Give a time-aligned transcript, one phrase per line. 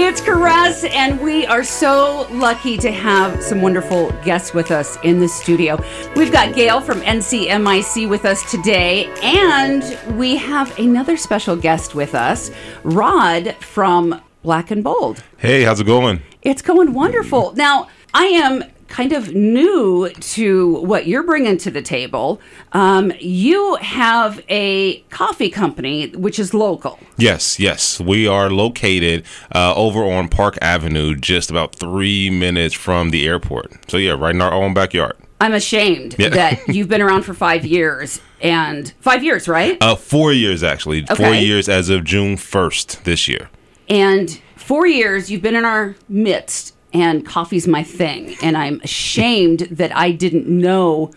[0.00, 5.18] It's Caress, and we are so lucky to have some wonderful guests with us in
[5.18, 5.76] the studio.
[6.14, 12.14] We've got Gail from NCMIC with us today, and we have another special guest with
[12.14, 12.52] us,
[12.84, 15.24] Rod from Black and Bold.
[15.36, 16.22] Hey, how's it going?
[16.42, 17.54] It's going wonderful.
[17.54, 22.40] Now, I am kind of new to what you're bringing to the table.
[22.72, 26.98] Um, you have a coffee company which is local.
[27.16, 28.00] Yes, yes.
[28.00, 29.24] We are located
[29.54, 33.90] uh, over on Park Avenue, just about three minutes from the airport.
[33.90, 35.16] So, yeah, right in our own backyard.
[35.40, 36.30] I'm ashamed Yeah.
[36.30, 39.76] that you've been around for five years and five years, right?
[39.80, 41.04] Uh, four years, actually.
[41.06, 43.48] Four years as of June 1st this year.
[43.88, 48.36] And four years you've been in our midst, and coffee's my thing.
[48.42, 51.12] And I'm ashamed that I didn't know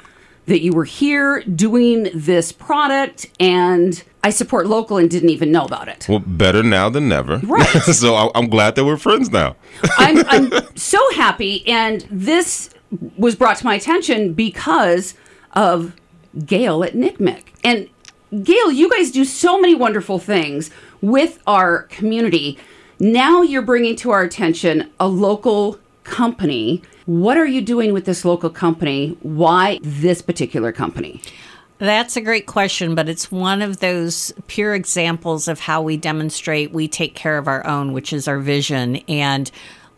[0.48, 5.64] that you were here doing this product, and I support local and didn't even know
[5.66, 6.08] about it.
[6.10, 7.38] Well, better now than never.
[7.38, 7.68] Right.
[7.84, 9.56] so, I- I'm glad that we're friends now.
[9.98, 12.72] I'm, I'm so happy, and this
[13.18, 15.14] was brought to my attention because
[15.54, 15.96] of
[16.46, 17.44] Gail at NCMIC.
[17.64, 17.90] And
[18.44, 22.58] Gail, you guys do so many wonderful things with our community.
[23.02, 26.84] Now you're bringing to our attention a local company.
[27.08, 29.18] What are you doing with this local company?
[29.24, 31.20] Why this particular company?
[31.80, 36.74] That's a great question, but it's one of those pure examples of how we demonstrate
[36.74, 38.98] we take care of our own, which is our vision.
[39.08, 39.50] And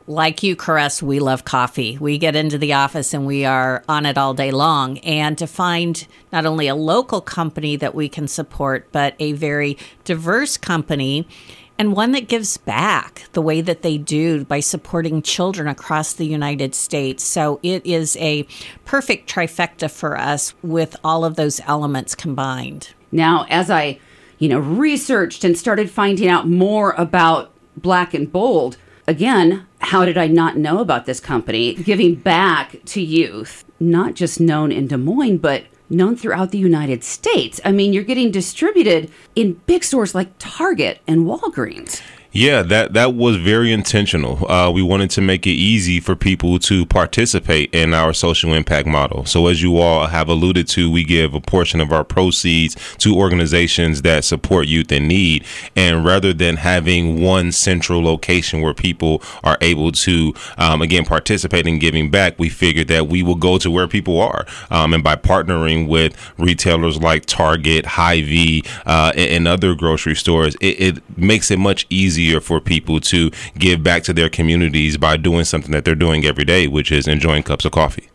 [0.08, 1.98] like you, Caress, we love coffee.
[1.98, 5.00] We get into the office and we are on it all day long.
[5.00, 9.78] And to find not only a local company that we can support, but a very
[10.06, 11.28] diverse company
[11.77, 16.25] and one that gives back the way that they do by supporting children across the
[16.25, 17.23] United States.
[17.23, 18.45] So it is a
[18.85, 22.89] perfect trifecta for us with all of those elements combined.
[23.11, 23.99] Now, as I,
[24.39, 30.17] you know, researched and started finding out more about Black and Bold, again, how did
[30.17, 34.97] I not know about this company giving back to youth, not just known in Des
[34.97, 35.63] Moines, but
[35.94, 37.62] known throughout the United States?
[37.63, 42.01] I mean, you're getting distributed in big stores like Target and Walgreens.
[42.35, 44.51] Yeah, that that was very intentional.
[44.51, 48.88] Uh, we wanted to make it easy for people to participate in our social impact
[48.88, 49.23] model.
[49.25, 53.16] So, as you all have alluded to, we give a portion of our proceeds to
[53.16, 55.45] organizations that support youth in need.
[55.75, 61.67] And rather than having one central location where people are able to, um, again, participate
[61.67, 64.47] in giving back, we figured that we will go to where people are.
[64.71, 70.55] Um, and by partnering with retailers like Target, Hy-Vee, uh, and, and other grocery stores,
[70.59, 75.17] it, it makes it much easier for people to give back to their communities by
[75.17, 78.09] doing something that they're doing every day, which is enjoying cups of coffee.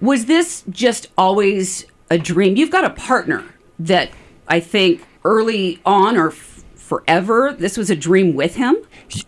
[0.00, 2.56] Was this just always a dream?
[2.56, 3.44] You've got a partner
[3.78, 4.10] that
[4.48, 6.30] I think early on or
[6.90, 8.76] forever, this was a dream with him.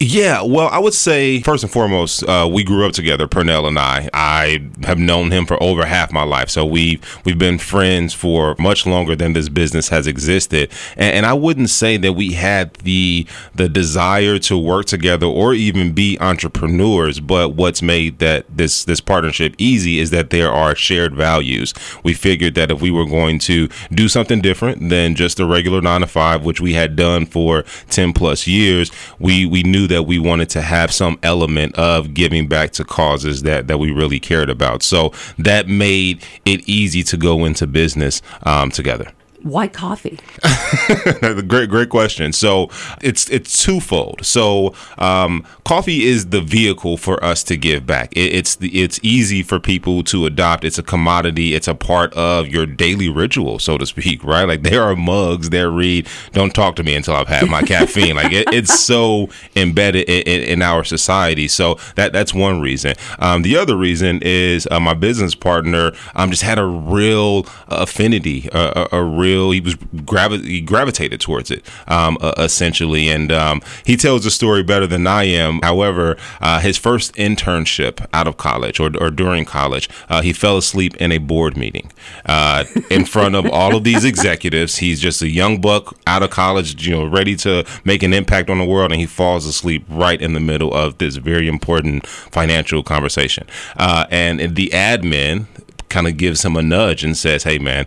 [0.00, 3.78] Yeah, well, I would say first and foremost, uh, we grew up together, Pernell and
[3.78, 4.10] I.
[4.12, 8.56] I have known him for over half my life, so we've we've been friends for
[8.58, 10.72] much longer than this business has existed.
[10.96, 15.54] And, and I wouldn't say that we had the the desire to work together or
[15.54, 17.20] even be entrepreneurs.
[17.20, 21.74] But what's made that this this partnership easy is that there are shared values.
[22.02, 25.80] We figured that if we were going to do something different than just a regular
[25.80, 27.51] nine to five, which we had done for
[27.90, 32.48] ten plus years, we we knew that we wanted to have some element of giving
[32.48, 34.82] back to causes that that we really cared about.
[34.82, 39.12] So that made it easy to go into business um, together.
[39.42, 40.18] Why coffee?
[41.48, 42.32] great, great question.
[42.32, 42.68] So
[43.02, 44.24] it's it's twofold.
[44.24, 48.12] So um, coffee is the vehicle for us to give back.
[48.16, 50.64] It, it's the, it's easy for people to adopt.
[50.64, 51.54] It's a commodity.
[51.54, 54.02] It's a part of your daily ritual, so to speak.
[54.32, 54.44] Right?
[54.44, 58.16] Like there are mugs that read, "Don't talk to me until I've had my caffeine."
[58.16, 61.48] Like it, it's so embedded in, in, in our society.
[61.48, 62.94] So that that's one reason.
[63.18, 68.48] Um, the other reason is uh, my business partner um, just had a real affinity,
[68.52, 69.31] a, a, a real.
[69.32, 74.30] He was gravi- he gravitated towards it, um, uh, essentially, and um, he tells the
[74.30, 75.60] story better than I am.
[75.62, 80.56] However, uh, his first internship out of college or, or during college, uh, he fell
[80.56, 81.90] asleep in a board meeting
[82.26, 84.76] uh, in front of all of these executives.
[84.76, 88.50] He's just a young buck out of college, you know, ready to make an impact
[88.50, 92.06] on the world, and he falls asleep right in the middle of this very important
[92.06, 93.46] financial conversation.
[93.76, 95.46] Uh, and the admin
[95.88, 97.86] kind of gives him a nudge and says, "Hey, man."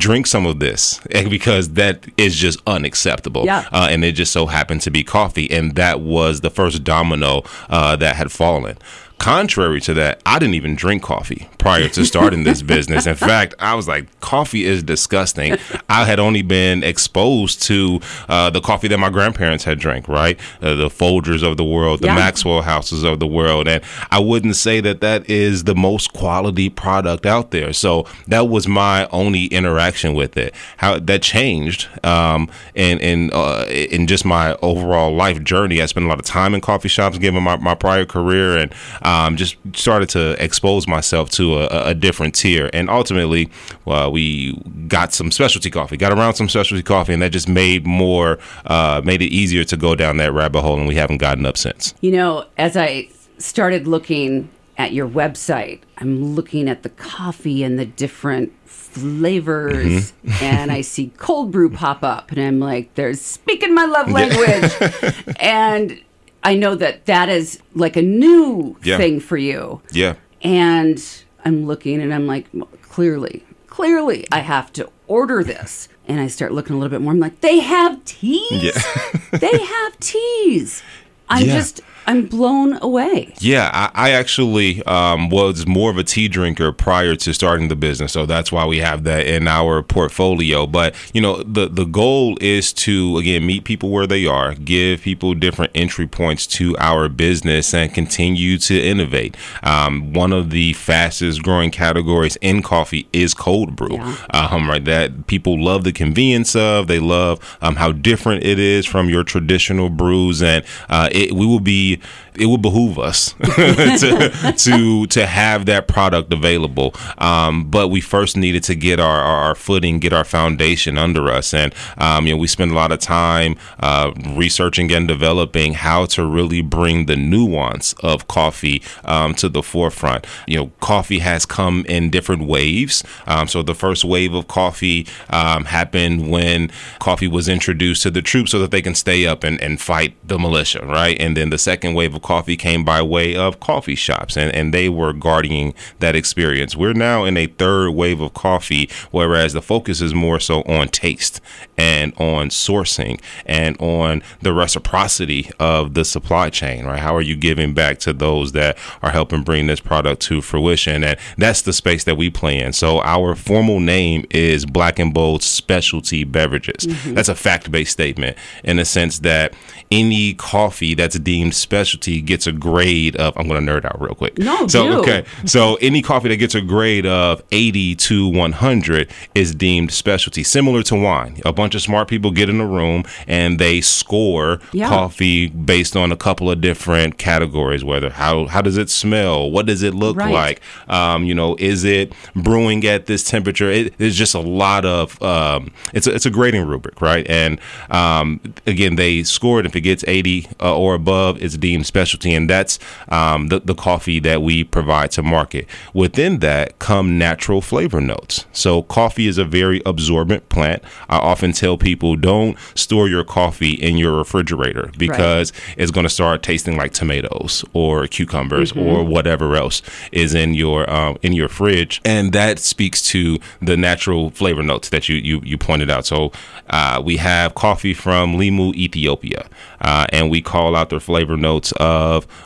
[0.00, 3.44] Drink some of this because that is just unacceptable.
[3.44, 3.68] Yeah.
[3.70, 7.42] Uh, and it just so happened to be coffee, and that was the first domino
[7.68, 8.76] uh, that had fallen.
[9.20, 13.06] Contrary to that, I didn't even drink coffee prior to starting this business.
[13.06, 15.56] In fact, I was like, coffee is disgusting.
[15.90, 18.00] I had only been exposed to
[18.30, 20.40] uh, the coffee that my grandparents had drank, right?
[20.62, 22.14] Uh, the Folgers of the world, the Yeah.
[22.14, 23.68] Maxwell houses of the world.
[23.68, 27.74] And I wouldn't say that that is the most quality product out there.
[27.74, 30.54] So that was my only interaction with it.
[30.78, 35.82] How that changed um, in, in, uh, in just my overall life journey.
[35.82, 38.72] I spent a lot of time in coffee shops given my, my prior career and
[39.10, 42.70] um, just started to expose myself to a, a different tier.
[42.72, 43.50] And ultimately,
[43.84, 47.86] well, we got some specialty coffee, got around some specialty coffee, and that just made
[47.86, 50.78] more, uh, made it easier to go down that rabbit hole.
[50.78, 51.94] And we haven't gotten up since.
[52.00, 53.08] You know, as I
[53.38, 54.48] started looking
[54.78, 60.44] at your website, I'm looking at the coffee and the different flavors, Mm-hmm.
[60.44, 65.34] and I see cold brew pop up, and I'm like, "There's speaking my love language,"
[65.40, 66.00] and
[66.42, 68.96] I know that that is like a new Yeah.
[68.96, 69.82] thing for you.
[69.92, 70.14] Yeah.
[70.42, 71.02] And
[71.44, 72.46] I'm looking, and I'm like,
[72.82, 75.88] clearly, clearly, I have to order this.
[76.08, 77.12] And I start looking a little bit more.
[77.12, 78.50] I'm like, they have teas.
[78.50, 79.18] Yeah.
[79.38, 80.82] they have teas.
[81.30, 81.54] I'm Yeah.
[81.54, 83.32] just, I'm blown away.
[83.38, 87.76] Yeah, I, I actually um, was more of a tea drinker prior to starting the
[87.76, 90.66] business, so that's why we have that in our portfolio.
[90.66, 95.02] But you know, the the goal is to again meet people where they are, give
[95.02, 99.36] people different entry points to our business, and continue to innovate.
[99.62, 103.96] Um, one of the fastest growing categories in coffee is cold brew.
[103.98, 104.16] Yeah.
[104.32, 106.88] Um, right, that people love the convenience of.
[106.88, 111.46] They love um, how different it is from your traditional brews, and uh, it, we
[111.46, 112.00] will be.
[112.34, 116.94] It would behoove us to, to to have that product available.
[117.18, 121.52] Um, but we first needed to get our, our, footing, get our foundation under us,
[121.52, 126.06] and um, you know we spend a lot of time uh, researching and developing how
[126.06, 130.26] to really bring the nuance of coffee um, to the forefront.
[130.46, 133.02] You know, coffee has come in different waves.
[133.26, 138.22] Um, so the first wave of coffee um, happened when coffee was introduced to the
[138.22, 141.18] troops so that they can stay up and, and fight the militia, right?
[141.20, 144.72] And then the second wave of coffee came by way of coffee shops, and, and
[144.74, 146.76] they were guarding that experience.
[146.76, 150.88] We're now in a third wave of coffee, whereas the focus is more so on
[150.88, 151.40] taste
[151.76, 156.98] and on sourcing and on the reciprocity of the supply chain, right?
[156.98, 161.02] How are you giving back to those that are helping bring this product to fruition?
[161.04, 162.72] And that's the space that we play in.
[162.72, 166.86] So our formal name is Black and Bold Specialty Beverages.
[166.86, 167.14] Mm-hmm.
[167.14, 169.54] That's a fact based statement in the sense that
[169.90, 174.14] any coffee that's deemed specialty gets a grade of, I'm going to nerd out real
[174.14, 174.38] quick.
[174.38, 174.98] No, so, do.
[175.00, 175.24] okay.
[175.44, 180.82] So any coffee that gets a grade of 80 to 100 is deemed specialty, similar
[180.84, 181.40] to wine.
[181.44, 184.88] A bunch of smart people get in a room and they score Yeah.
[184.88, 187.84] coffee based on a couple of different categories.
[187.84, 189.50] Whether how how does it smell?
[189.50, 190.32] What does it look Right.
[190.32, 190.60] like?
[190.88, 193.70] Um, you know, is it brewing at this temperature?
[193.70, 197.26] It, there's just a lot of um, it's a, it's a grading rubric, right?
[197.28, 197.60] And
[197.90, 202.34] um, again, they score it if it gets 80 uh, or above, it's deemed specialty,
[202.34, 205.66] and that's um, the the coffee that we provide to market.
[205.92, 208.46] Within that come natural flavor notes.
[208.52, 210.82] So coffee is a very absorbent plant.
[211.08, 216.10] I often tell people don't store your coffee in your refrigerator because it's going to
[216.10, 219.82] start tasting like tomatoes or cucumbers or whatever else
[220.12, 224.88] is in your um, in your fridge, and that speaks to the natural flavor notes
[224.88, 226.06] that you you, you pointed out.
[226.06, 226.32] So
[226.70, 229.42] uh, we have coffee from Limu, Ethiopia,
[229.82, 231.89] uh, and we call out their flavor notes of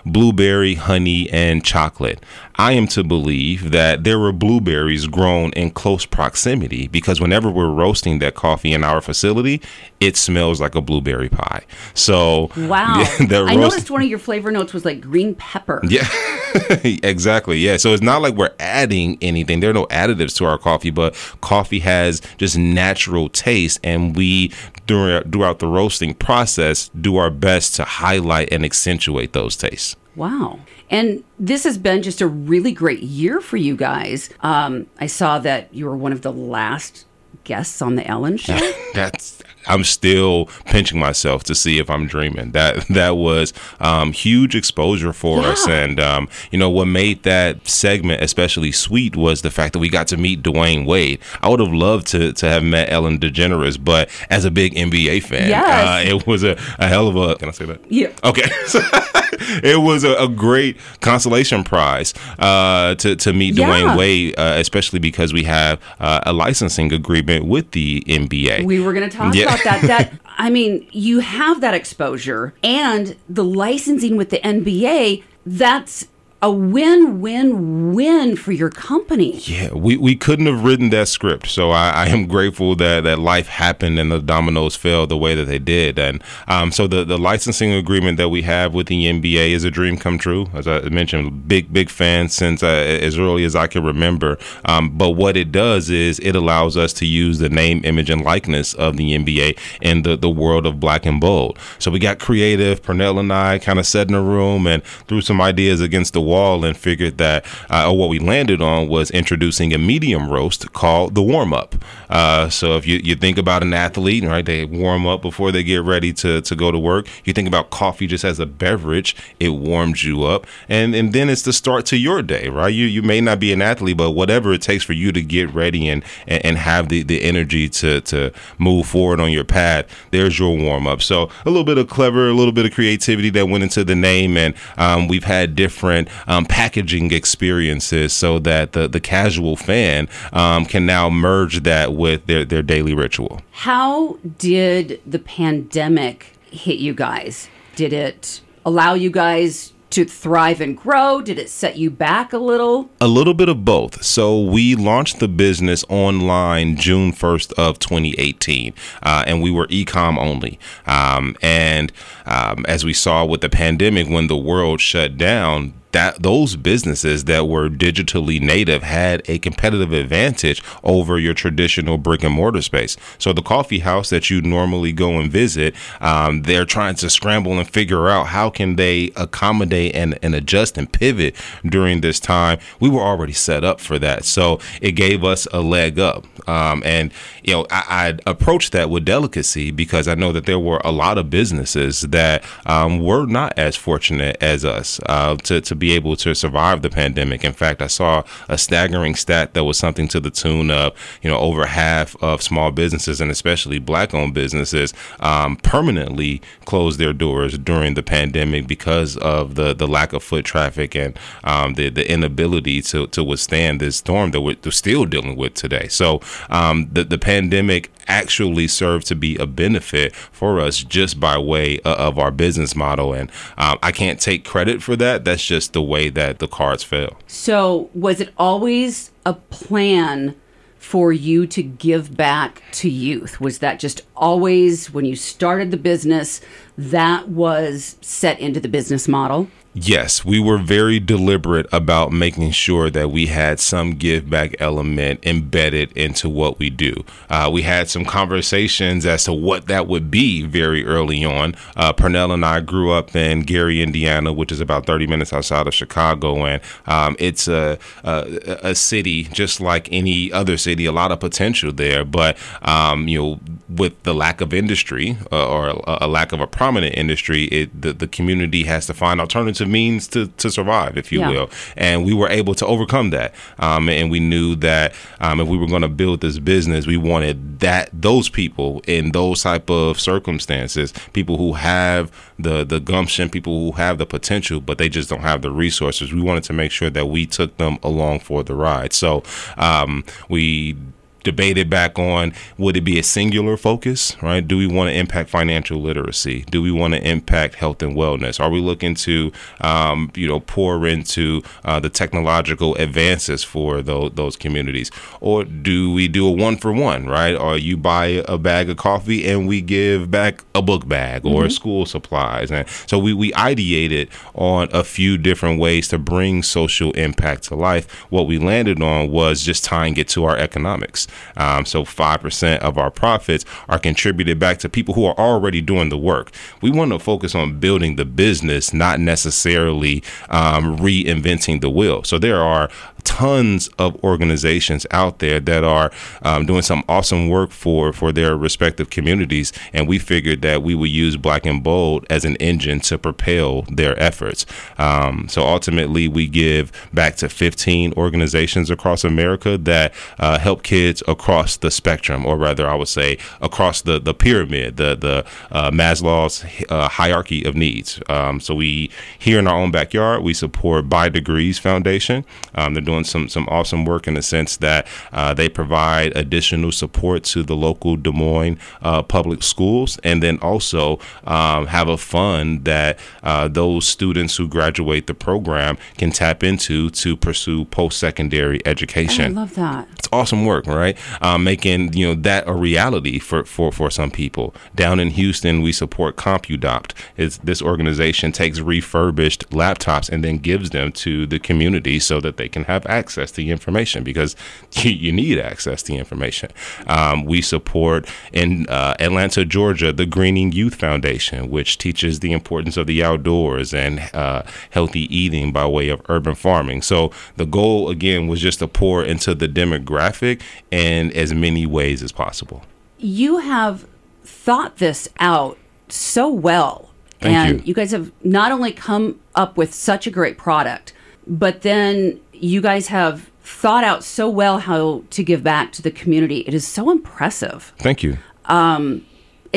[0.04, 2.20] blueberry, honey, and chocolate.
[2.56, 7.70] I am to believe that there were blueberries grown in close proximity because whenever we're
[7.70, 9.60] roasting that coffee in our facility,
[9.98, 11.64] it smells like a blueberry pie.
[11.94, 13.02] So Wow.
[13.18, 15.80] the I noticed one of your flavor notes was like green pepper.
[15.88, 16.06] yeah,
[16.84, 17.58] exactly.
[17.58, 17.76] Yeah.
[17.76, 19.58] So it's not like we're adding anything.
[19.58, 24.52] There are no additives to our coffee, but coffee has just natural taste, and we
[24.86, 29.96] during throughout the roasting process do our best to highlight and accentuate those tastes.
[30.16, 30.60] Wow.
[30.90, 34.30] And this has been just a really great year for you guys.
[34.40, 37.04] Um, I saw that you were one of the last
[37.44, 38.58] guests on the Ellen show.
[38.94, 42.52] That's I'm still pinching myself to see if I'm dreaming.
[42.52, 47.66] That that was um, huge exposure for us, and um, you know what made that
[47.66, 51.18] segment especially sweet was the fact that we got to meet Dwyane Wade.
[51.40, 55.22] I would have loved to to have met Ellen DeGeneres, but as a big NBA
[55.22, 55.88] fan, Yes.
[56.06, 57.36] uh, it was a, a hell of a.
[57.36, 57.80] Can I say that?
[57.90, 58.12] Yeah.
[58.22, 58.42] Okay.
[59.62, 63.68] it was a, a great consolation prize uh, to to meet Yeah.
[63.68, 66.92] Dwyane Wade, uh, especially because we have uh, a licensing
[67.24, 68.64] agreement with the NBA.
[68.64, 69.44] We were going to talk Yeah.
[69.54, 69.74] about that.
[69.84, 75.22] That I mean, you have that exposure and the licensing with the NBA.
[75.46, 76.08] That's
[76.44, 79.38] a win win win for your company.
[79.38, 81.48] Yeah, we, we couldn't have written that script.
[81.48, 85.34] So I, I am grateful that, that life happened and the dominoes fell the way
[85.34, 85.98] that they did.
[85.98, 89.70] And um, so the, the licensing agreement that we have with the NBA is a
[89.70, 90.48] dream come true.
[90.52, 94.36] As I mentioned, big, big fan since uh, as early as I can remember.
[94.66, 98.20] Um, but what it does is it allows us to use the name, image, and
[98.20, 101.58] likeness of the NBA in the, the world of black and bold.
[101.78, 102.82] So we got creative.
[102.82, 106.20] Pernell and I kind of sat in a room and threw some ideas against the
[106.20, 111.14] wall and figured that, uh, what we landed on was introducing a medium roast called
[111.14, 111.74] the warm up.
[112.10, 115.62] Uh, so if you, you think about an athlete, right, they warm up before they
[115.62, 117.06] get ready to, to go to work.
[117.24, 120.46] You think about coffee just as a beverage, it warms you up.
[120.68, 122.72] And, and then it's the start to your day, right?
[122.72, 125.52] You, you may not be an athlete, but whatever it takes for you to get
[125.54, 129.86] ready and, and, and have the, the energy to, to move forward on your path,
[130.10, 131.02] there's your warm up.
[131.02, 133.94] So a little bit of clever, a little bit of creativity that went into the
[133.94, 134.36] name.
[134.36, 140.64] And um, we've had different um, packaging experiences so that the, the casual fan um,
[140.64, 143.40] can now merge that with their, their daily ritual.
[143.52, 147.48] How did the pandemic hit you guys?
[147.76, 151.20] Did it allow you guys to thrive and grow?
[151.20, 152.90] Did it set you back a little?
[153.00, 154.02] A little bit of both.
[154.02, 160.18] So we launched the business online June 1st of 2018, uh, and we were ecom
[160.18, 160.58] only.
[160.86, 161.92] Um, and
[162.26, 167.24] um, as we saw with the pandemic, when the world shut down, that those businesses
[167.24, 172.96] that were digitally native had a competitive advantage over your traditional brick and mortar space.
[173.16, 177.52] So the coffee house that you normally go and visit, um, they're trying to scramble
[177.52, 182.58] and figure out how can they accommodate and, and adjust and pivot during this time.
[182.80, 186.26] We were already set up for that, so it gave us a leg up.
[186.48, 187.12] Um, and
[187.44, 190.90] you know, I, I approached that with delicacy because I know that there were a
[190.90, 195.83] lot of businesses that um, were not as fortunate as us uh, to to be
[195.84, 197.44] be able to survive the pandemic.
[197.44, 201.28] In fact, I saw a staggering stat that was something to the tune of, you
[201.30, 207.12] know, over half of small businesses and especially black owned businesses um, permanently closed their
[207.12, 211.18] doors during the pandemic because of the, the lack of foot traffic and
[211.52, 215.86] um, the, the inability to, to withstand this storm that we're, still dealing with today.
[215.88, 221.38] So um, the, the pandemic actually serve to be a benefit for us just by
[221.38, 223.12] way of our business model.
[223.12, 225.24] And um, I can't take credit for that.
[225.24, 227.18] That's just the way that the cards fell.
[227.26, 230.34] So, was it always a plan
[230.78, 233.40] for you to give back to youth?
[233.40, 236.42] Was that just always when you started the business
[236.76, 239.48] that was set into the business model?
[239.76, 245.18] Yes, we were very deliberate about making sure that we had some give back element
[245.26, 247.04] embedded into what we do.
[247.28, 251.56] Uh, we had some conversations as to what that would be very early on.
[251.74, 255.66] Uh, Pernell and I grew up in Gary, Indiana, which is about 30 minutes outside
[255.66, 260.84] of Chicago, and um, it's a, a, a city just like any other city.
[260.84, 265.48] A lot of potential there, but um, you know, with the lack of industry uh,
[265.48, 269.20] or a, a, lack of a prominent industry, it, the the community has to find
[269.68, 271.30] means to, to survive, if you yeah.
[271.30, 271.50] will.
[271.76, 273.34] And we were able to overcome that.
[273.58, 276.96] Um, and we knew that um, if we were going to build this business, we
[276.96, 283.30] wanted that those people in those type of circumstances, people who have the the gumption,
[283.30, 286.12] people who have the potential, but they just don't have the resources.
[286.12, 288.92] We wanted to make sure that we took them along for the ride.
[288.92, 289.22] So
[289.56, 290.76] um, we
[291.24, 294.46] debated back on would it be a singular focus, right?
[294.46, 296.44] Do we want to impact financial literacy?
[296.50, 298.38] Do we want to impact health and wellness?
[298.38, 304.12] Are we looking to, um, you know, pour into uh, the technological advances for those,
[304.14, 304.90] those communities?
[305.20, 307.34] Or do we do a one for one, right?
[307.34, 311.42] Or you buy a bag of coffee and we give back a book bag or
[311.42, 311.50] mm-hmm.
[311.50, 312.52] school supplies?
[312.52, 317.54] And so we, we ideated on a few different ways to bring social impact to
[317.54, 317.90] life.
[318.10, 321.06] What we landed on was just tying it to our economics.
[321.36, 325.88] Um, so 5% of our profits are contributed back to people who are already doing
[325.88, 326.32] the work.
[326.60, 332.02] We want to focus on building the business, not necessarily um, reinventing the wheel.
[332.04, 332.70] So there are
[333.04, 335.92] tons of organizations out there that are
[336.22, 340.74] um, doing some awesome work for for their respective communities, and we figured that we
[340.74, 344.46] would use Black and Bold as an engine to propel their efforts.
[344.78, 351.02] Um, so ultimately, we give back to 15 organizations across America that uh, help kids
[351.06, 355.70] across the spectrum, or rather, I would say across the the pyramid, the the uh,
[355.70, 358.00] Maslow's uh, hierarchy of needs.
[358.08, 362.24] Um, so we here in our own backyard, we support By Degrees Foundation.
[362.54, 366.16] Um, they're doing doing some some awesome work in the sense that uh, they provide
[366.16, 371.88] additional support to the local Des Moines uh, public schools, and then also um, have
[371.88, 377.64] a fund that uh, those students who graduate the program can tap into to pursue
[377.66, 379.36] post secondary education.
[379.36, 379.88] I love that.
[379.98, 380.96] It's awesome work, right?
[381.20, 384.54] Um, making you know that a reality for, for, for some people.
[384.74, 386.92] Down in Houston, we support CompuDopt.
[387.16, 392.36] It's, this organization takes refurbished laptops and then gives them to the community so that
[392.36, 394.36] they can have access to the information because
[394.72, 396.50] you, you need access to the information.
[396.86, 402.76] Um, we support in uh, Atlanta, Georgia, the Greening Youth Foundation, which teaches the importance
[402.76, 406.82] of the outdoors and uh, healthy eating by way of urban farming.
[406.82, 412.02] So the goal again was just to pour into the demographic in as many ways
[412.02, 412.64] as possible.
[412.98, 413.86] You have
[414.24, 416.90] thought this out so well.
[417.20, 417.66] Thank and you.
[417.68, 420.92] you guys have not only come up with such a great product,
[421.26, 425.90] but then you guys have thought out so well how to give back to the
[425.90, 426.38] community.
[426.46, 428.16] It is so impressive Thank you.
[428.48, 429.02] and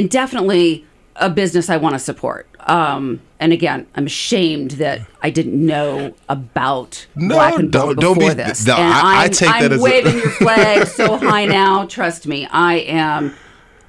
[0.10, 2.48] definitely a business I want to support.
[2.62, 7.98] Um, and again, I'm ashamed that I didn't know about No, Black and don't- Bold
[8.00, 8.68] don't before be- this.
[8.68, 11.46] no, and I- I I'm, take that I'm as a- waving your flag so high
[11.46, 11.86] now.
[11.86, 13.34] Trust me, I am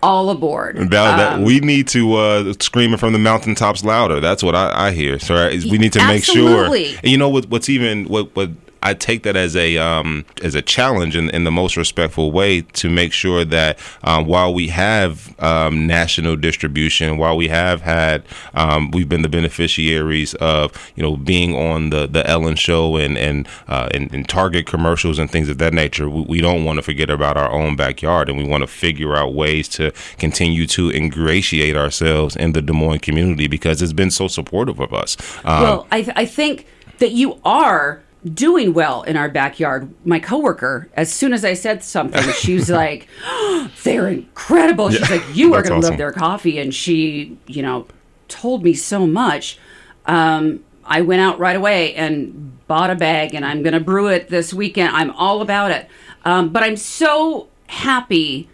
[0.01, 0.77] all aboard.
[0.91, 4.21] That, Um, we need to uh, scream it from the mountaintops louder.
[4.21, 5.19] That's what I, I hear.
[5.19, 6.73] So right, we need to make sure.
[6.73, 7.49] And you know what?
[7.51, 8.51] What's even what what
[8.83, 12.63] I take that as a um, as a challenge in, in the most respectful way
[12.63, 18.23] to make sure that um, while we have um, national distribution, while we have had
[18.55, 23.19] um, we've been the beneficiaries of you know being on the the Ellen show and
[23.19, 26.77] and uh, and, and Target commercials and things of that nature, we, we don't want
[26.77, 30.67] to forget about our own backyard and we want to figure out ways to continue
[30.69, 35.17] to ingratiate ourselves in the Des Moines community because it's been so supportive of us.
[35.45, 36.67] Um, Well, I, th- I think
[36.99, 39.93] that you are doing well in our backyard.
[40.05, 43.09] My coworker, as soon as I said something, she was like,
[43.85, 45.91] "They're incredible." She's like, "You are going to awesome.
[45.91, 47.87] love their coffee," and she, you know,
[48.29, 49.59] told me so much.
[50.07, 54.09] Um, I went out right away and bought a bag, and I'm going to brew
[54.09, 54.97] it this weekend.
[54.97, 55.89] I'm all about it.
[56.25, 58.49] Um, but I'm so happy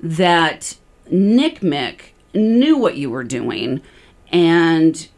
[0.00, 0.76] that
[1.10, 2.00] Nick Mick
[2.34, 3.80] knew what you were doing,
[4.30, 5.08] and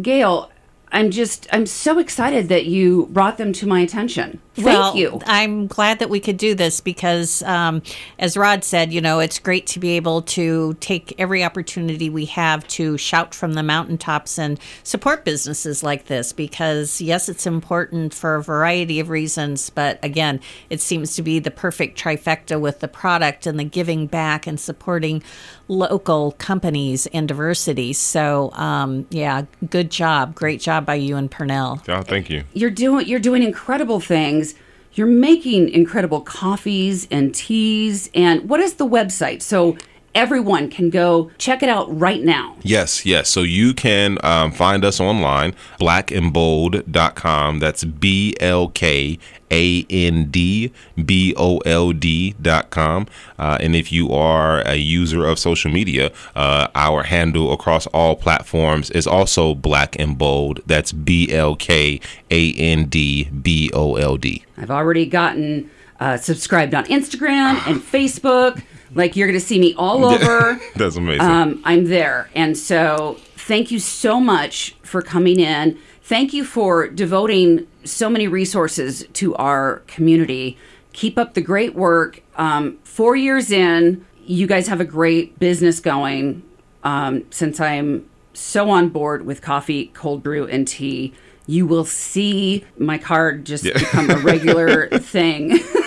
[0.00, 0.50] Gail,
[0.92, 4.40] I'm just I'm so excited that you brought them to my attention.
[4.54, 5.20] Thank well, you.
[5.26, 7.82] I'm glad that we could do this because, um,
[8.18, 12.26] as Rod said, you know, it's great to be able to take every opportunity we
[12.26, 18.12] have to shout from the mountaintops and support businesses like this because, yes, it's important
[18.12, 22.80] for a variety of reasons, but again, it seems to be the perfect trifecta with
[22.80, 25.22] the product and the giving back and supporting
[25.68, 27.92] local companies and diversity.
[27.92, 30.34] So, um, yeah, good job.
[30.34, 31.88] Great job by you and Pernell.
[31.88, 32.44] oh, thank you.
[32.52, 34.54] You're doing you're doing incredible things.
[34.92, 38.10] You're making incredible coffees and teas.
[38.14, 39.40] And what is the website?
[39.40, 39.76] So
[40.14, 42.56] everyone can go check it out right now.
[42.62, 43.28] Yes, yes.
[43.28, 47.58] So you can um, find us online, blackandbold.com.
[47.58, 49.18] That's B L K
[49.50, 53.06] A N D B O L D.com.
[53.38, 58.16] Uh, and if you are a user of social media, uh, our handle across all
[58.16, 60.60] platforms is also Black and Bold.
[60.66, 64.44] That's B L K A N D B O L D.
[64.56, 65.70] I've already gotten
[66.00, 68.62] uh, subscribed on Instagram and Facebook.
[68.94, 70.60] Like you're going to see me all over.
[70.76, 71.20] That's amazing.
[71.20, 72.28] um, I'm there.
[72.34, 75.78] And so thank you so much for coming in.
[76.02, 80.58] Thank you for devoting so many resources to our community.
[80.92, 82.22] Keep up the great work.
[82.36, 86.42] Um, four years in, you guys have a great business going.
[86.82, 91.12] Um, since I'm so on board with coffee, cold brew, and tea,
[91.46, 95.58] you will see my card just become a regular thing.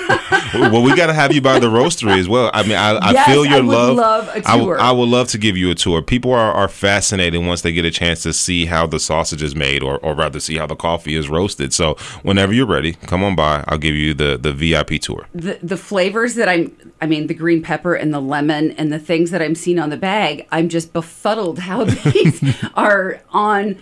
[0.54, 2.50] well, we got to have you by the roastery as well.
[2.54, 3.96] I mean, I, I Yes, feel your I love.
[3.98, 4.74] love I w-.
[4.76, 6.02] I would love to give you a tour.
[6.02, 9.56] People are, are fascinated once they get a chance to see how the sausage is
[9.56, 11.74] made, or, or rather, see how the coffee is roasted.
[11.74, 13.64] So, whenever you're ready, come on by.
[13.68, 15.28] I'll give you the, the VIP tour.
[15.34, 19.00] the the flavors that I'm I mean the green pepper and the lemon and the
[19.00, 22.44] things that I'm seeing on the bag, I'm just befuddled how these
[22.76, 23.78] are on,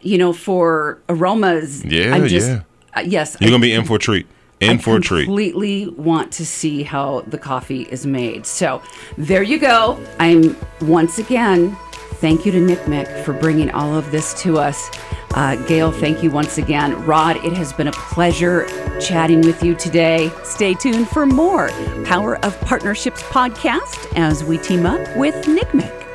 [0.00, 1.84] you know, for aromas.
[1.84, 2.62] Yeah, I'm just, yeah.
[2.96, 4.26] uh, yes, You're gonna be in for a treat.
[4.60, 5.24] In I for a treat.
[5.24, 8.46] completely want to see how the coffee is made.
[8.46, 8.80] So
[9.18, 10.02] there you go.
[10.18, 11.76] I'm once again.
[12.20, 14.90] Thank you to Nick Mick for bringing all of this to us.
[15.34, 17.04] Uh, Gail, thank you once again.
[17.04, 18.66] Rod, it has been a pleasure
[18.98, 20.30] chatting with you today.
[20.42, 21.68] Stay tuned for more
[22.06, 26.05] Power of Partnerships podcast as we team up with Nick Mick.